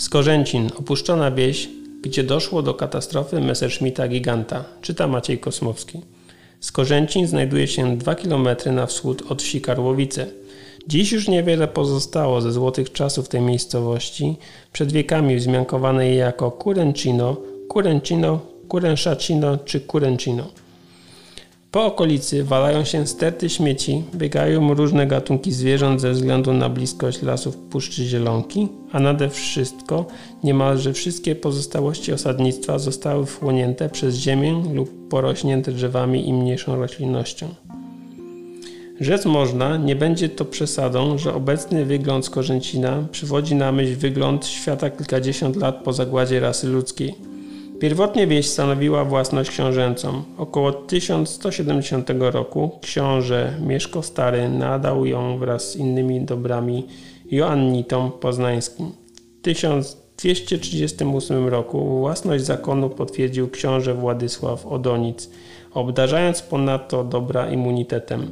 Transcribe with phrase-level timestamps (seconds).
[0.00, 1.68] Skorzęcin, opuszczona wieś,
[2.02, 6.00] gdzie doszło do katastrofy Messerschmitta Giganta, czyta Maciej Kosmowski.
[6.60, 10.26] Skorzęcin znajduje się 2 km na wschód od wsi Karłowice.
[10.88, 14.36] Dziś już niewiele pozostało ze złotych czasów tej miejscowości,
[14.72, 17.36] przed wiekami wzmiankowanej jako Kuręcino,
[17.68, 20.46] Kuręcino, Kuręszacino czy Kuręcino.
[21.70, 27.56] Po okolicy walają się sterty śmieci, biegają różne gatunki zwierząt ze względu na bliskość lasów
[27.56, 30.06] Puszczy Zielonki, a nade wszystko
[30.44, 37.48] niemalże wszystkie pozostałości osadnictwa zostały wchłonięte przez ziemię lub porośnięte drzewami i mniejszą roślinnością.
[39.00, 44.90] Rzec można, nie będzie to przesadą, że obecny wygląd Skorzęcina przywodzi na myśl wygląd świata
[44.90, 47.14] kilkadziesiąt lat po zagładzie rasy ludzkiej–
[47.80, 50.22] Pierwotnie wieś stanowiła własność książęcą.
[50.38, 56.86] Około 1170 roku książę Mieszko Stary nadał ją wraz z innymi dobrami
[57.30, 58.92] Joannitom poznańskim.
[59.38, 65.30] W 1238 roku własność zakonu potwierdził książę Władysław Odonic,
[65.74, 68.30] obdarzając ponadto dobra immunitetem.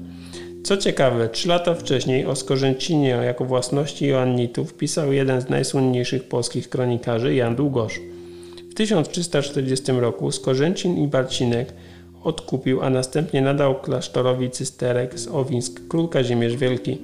[0.64, 6.68] Co ciekawe, trzy lata wcześniej o Skorzęcinie jako własności Joannitów pisał jeden z najsłynniejszych polskich
[6.68, 8.00] kronikarzy Jan Długosz.
[8.78, 11.72] 1340 roku Skorzęcin i Barcinek
[12.24, 16.98] odkupił, a następnie nadał klasztorowi cysterek z Owińsk król Kazimierz Wielki.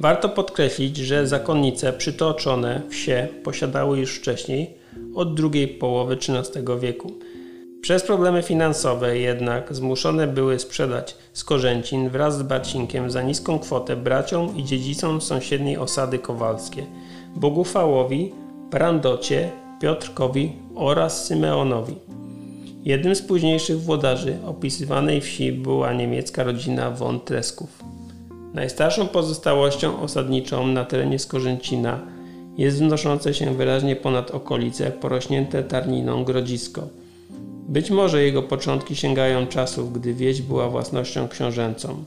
[0.00, 4.70] Warto podkreślić, że zakonnice przytoczone wsie posiadały już wcześniej,
[5.14, 7.12] od drugiej połowy XIII wieku.
[7.80, 14.56] Przez problemy finansowe jednak zmuszone były sprzedać Skorzęcin wraz z Barcinkiem za niską kwotę braciom
[14.56, 16.86] i dziedzicom sąsiedniej osady kowalskie,
[17.36, 18.32] Bogufałowi,
[18.70, 21.94] Brandocie Piotrkowi oraz Symeonowi.
[22.84, 27.84] Jednym z późniejszych włodarzy opisywanej wsi była niemiecka rodzina von Tresków.
[28.54, 32.00] Najstarszą pozostałością osadniczą na terenie Skorzęcina
[32.58, 36.88] jest wznoszące się wyraźnie ponad okolice porośnięte tarniną grodzisko.
[37.68, 42.04] Być może jego początki sięgają czasów, gdy wieś była własnością książęcą.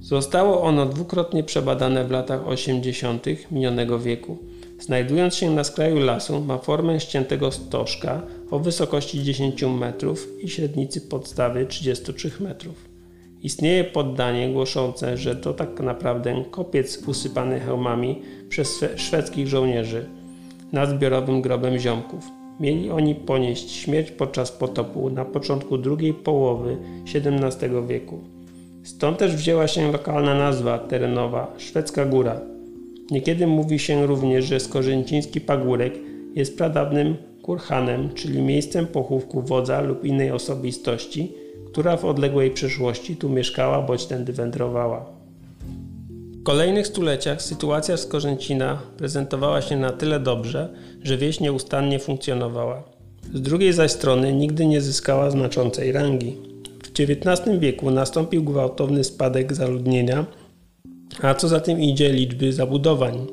[0.00, 3.26] Zostało ono dwukrotnie przebadane w latach 80.
[3.50, 4.38] minionego wieku.
[4.78, 11.00] Znajdując się na skraju lasu, ma formę ściętego stożka o wysokości 10 metrów i średnicy
[11.00, 12.96] podstawy 33 metrów.
[13.42, 20.06] Istnieje poddanie głoszące, że to tak naprawdę kopiec usypany hełmami przez szwedzkich żołnierzy
[20.72, 22.24] nad zbiorowym grobem ziomków.
[22.60, 26.76] Mieli oni ponieść śmierć podczas potopu na początku drugiej połowy
[27.14, 28.20] XVII wieku.
[28.82, 32.40] Stąd też wzięła się lokalna nazwa terenowa Szwedzka Góra,
[33.10, 35.94] Niekiedy mówi się również, że skorzęciński pagórek
[36.34, 41.32] jest pradawnym kurhanem, czyli miejscem pochówku wodza lub innej osobistości,
[41.66, 45.06] która w odległej przeszłości tu mieszkała bądź tędy wędrowała.
[46.40, 50.68] W kolejnych stuleciach sytuacja Skorzęcina prezentowała się na tyle dobrze,
[51.02, 52.82] że wieś nieustannie funkcjonowała.
[53.34, 56.36] Z drugiej zaś strony nigdy nie zyskała znaczącej rangi.
[56.84, 60.26] W XIX wieku nastąpił gwałtowny spadek zaludnienia,
[61.22, 63.26] a co za tym idzie liczby zabudowań.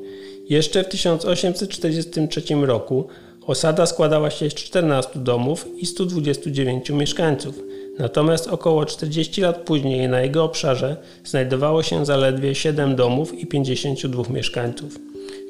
[0.48, 3.06] Jeszcze w 1843 roku
[3.46, 7.60] osada składała się z 14 domów i 129 mieszkańców,
[7.98, 14.22] natomiast około 40 lat później na jego obszarze znajdowało się zaledwie 7 domów i 52
[14.30, 14.98] mieszkańców,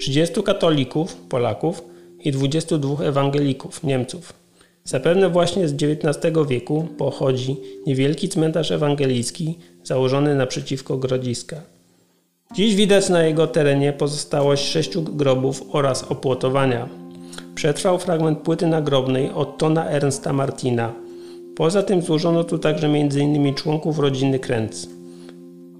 [0.00, 1.84] 30 katolików, Polaków
[2.24, 4.32] i 22 ewangelików, Niemców.
[4.84, 7.56] Zapewne właśnie z XIX wieku pochodzi
[7.86, 11.73] niewielki cmentarz ewangelicki założony naprzeciwko grodziska.
[12.52, 16.88] Dziś widać na jego terenie pozostałość sześciu grobów oraz opłotowania.
[17.54, 20.92] Przetrwał fragment płyty nagrobnej od Tona Ernsta Martina.
[21.56, 23.54] Poza tym złożono tu także m.in.
[23.54, 24.88] członków rodziny Kręc.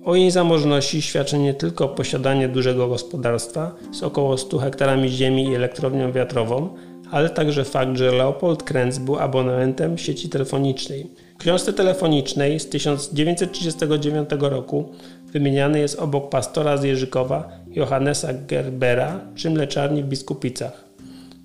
[0.05, 5.55] O jej zamożności świadczy nie tylko posiadanie dużego gospodarstwa z około 100 hektarami ziemi i
[5.55, 6.69] elektrownią wiatrową,
[7.11, 11.07] ale także fakt, że Leopold Kręc był abonementem sieci telefonicznej.
[11.35, 14.89] W książce telefonicznej z 1939 roku
[15.35, 20.85] wymieniany jest obok pastora z Jerzykowa Johannesa Gerbera przy mleczarni w Biskupicach.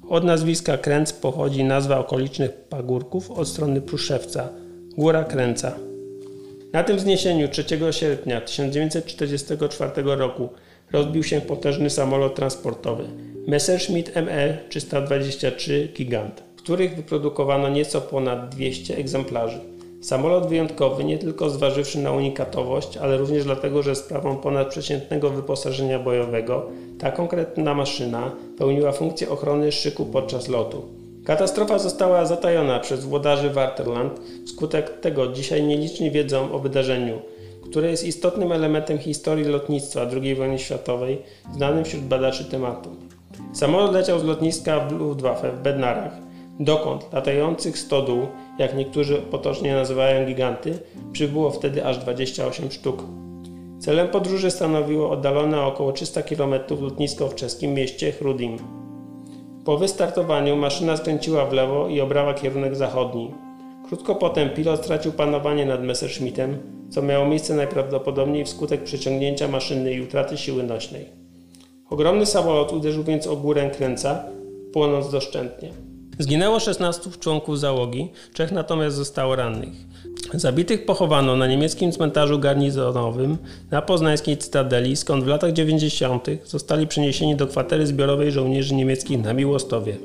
[0.09, 4.49] Od nazwiska Kręc pochodzi nazwa okolicznych pagórków od strony Pruszewca,
[4.97, 5.75] Góra Kręca.
[6.73, 10.49] Na tym wzniesieniu 3 sierpnia 1944 roku
[10.91, 13.03] rozbił się potężny samolot transportowy
[13.47, 19.59] Messerschmitt ME 323 Gigant, w których wyprodukowano nieco ponad 200 egzemplarzy.
[20.01, 26.69] Samolot wyjątkowy nie tylko zważywszy na unikatowość, ale również dlatego, że sprawą ponadprzeciętnego wyposażenia bojowego
[26.99, 30.81] ta konkretna maszyna pełniła funkcję ochrony szyku podczas lotu.
[31.25, 37.19] Katastrofa została zatajona przez włodarzy Warterland, wskutek tego dzisiaj nieliczni wiedzą o wydarzeniu,
[37.61, 41.21] które jest istotnym elementem historii lotnictwa II wojny światowej,
[41.53, 42.89] znanym wśród badaczy tematu.
[43.53, 46.13] Samolot leciał z lotniska Luftwaffe w Bednarach,
[46.59, 48.27] dokąd latających stodół,
[48.59, 50.79] jak niektórzy potocznie nazywają giganty,
[51.11, 53.03] przybyło wtedy aż 28 sztuk.
[53.79, 58.57] Celem podróży stanowiło oddalone około 300 km lotnisko w czeskim mieście Chrudim.
[59.65, 63.31] Po wystartowaniu maszyna skręciła w lewo i obrała kierunek zachodni.
[63.87, 66.57] Krótko potem pilot stracił panowanie nad Messerschmittem,
[66.89, 71.05] co miało miejsce najprawdopodobniej wskutek przeciągnięcia maszyny i utraty siły nośnej.
[71.89, 74.23] Ogromny samolot uderzył więc o górę kręca,
[74.73, 75.88] płonąc doszczętnie.
[76.21, 79.69] Zginęło 16 członków załogi, trzech natomiast zostało rannych.
[80.33, 83.37] Zabitych pochowano na niemieckim cmentarzu garnizonowym
[83.71, 86.27] na poznańskiej Cytadeli, skąd w latach 90.
[86.45, 89.97] zostali przeniesieni do kwatery zbiorowej żołnierzy niemieckich na Miłostowie.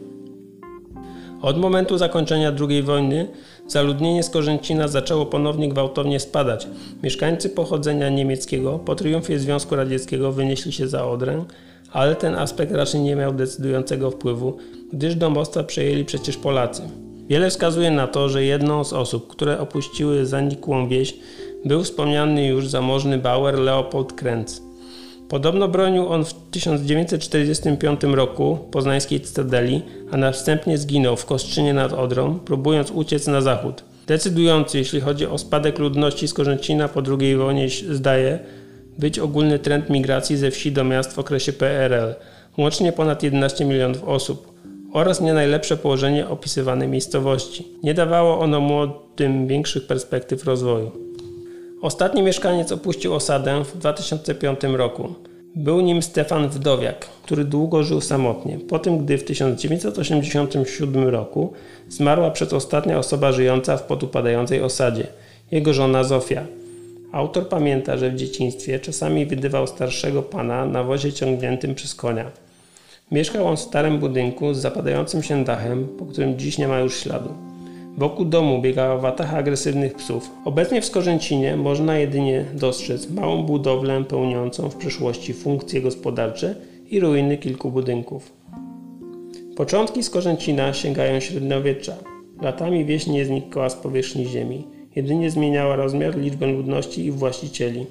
[1.43, 3.29] Od momentu zakończenia II wojny
[3.67, 6.67] zaludnienie Skorzęcina zaczęło ponownie gwałtownie spadać.
[7.03, 11.45] Mieszkańcy pochodzenia niemieckiego po triumfie Związku Radzieckiego wynieśli się za Odrę,
[11.95, 14.57] ale ten aspekt raczej nie miał decydującego wpływu,
[14.93, 16.83] gdyż domostwa przejęli przecież Polacy.
[17.29, 21.15] Wiele wskazuje na to, że jedną z osób, które opuściły zanikłą wieś,
[21.65, 24.63] był wspomniany już zamożny Bauer Leopold Krenz.
[25.29, 32.39] Podobno bronił on w 1945 roku poznańskiej Cytadeli, a następnie zginął w Kostrzynie nad Odrą,
[32.39, 33.85] próbując uciec na zachód.
[34.07, 38.39] Decydujący, jeśli chodzi o spadek ludności z Korzęcina po II wojnie, zdaje
[38.99, 42.15] być ogólny trend migracji ze wsi do miast w okresie PRL,
[42.59, 44.55] łącznie ponad 11 milionów osób,
[44.93, 47.69] oraz nie najlepsze położenie opisywanej miejscowości.
[47.83, 50.91] Nie dawało ono młodym większych perspektyw rozwoju.
[51.83, 55.15] Ostatni mieszkaniec opuścił osadę w 2005 roku.
[55.57, 61.53] Był nim Stefan Wdowiak, który długo żył samotnie, po tym gdy w 1987 roku
[61.89, 65.07] zmarła przedostatnia osoba żyjąca w podupadającej osadzie,
[65.51, 66.47] jego żona Zofia.
[67.15, 72.31] Autor pamięta, że w dzieciństwie czasami wydywał starszego pana na wozie ciągniętym przez konia.
[73.11, 76.97] Mieszkał on w starym budynku z zapadającym się dachem, po którym dziś nie ma już
[76.97, 77.29] śladu.
[77.99, 80.31] Wokół domu biegała watacha agresywnych psów.
[80.45, 86.55] Obecnie w Skorzęcinie można jedynie dostrzec małą budowlę pełniącą w przeszłości funkcje gospodarcze
[86.91, 88.33] i ruiny kilku budynków.
[89.57, 91.97] Początki Skorzęcina sięgają średniowiecza.
[92.43, 94.67] Latami wieś nie znikała z powierzchni ziemi,
[94.97, 97.87] jedynie zmieniała rozmiar, liczbę ludności i właścicieli.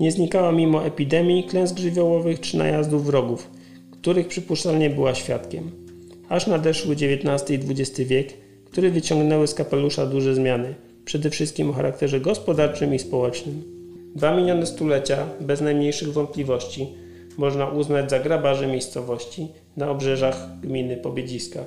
[0.00, 3.50] Nie znikała mimo epidemii, klęsk żywiołowych czy najazdów wrogów,
[3.90, 5.70] których przypuszczalnie była świadkiem.
[6.28, 8.34] Aż nadeszły XIX i XX wiek,
[8.64, 10.74] które wyciągnęły z kapelusza duże zmiany,
[11.04, 13.62] przede wszystkim o charakterze gospodarczym i społecznym.
[14.14, 16.88] Dwa minione stulecia, bez najmniejszych wątpliwości,
[17.38, 21.64] można uznać za grabarze miejscowości na obrzeżach gminy Pobiedziska.